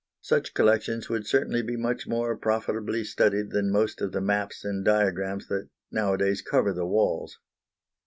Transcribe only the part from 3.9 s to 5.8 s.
of the maps and diagrams that